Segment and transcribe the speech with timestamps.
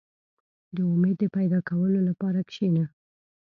[0.75, 2.85] •د امید د پیدا کولو لپاره کښېنه.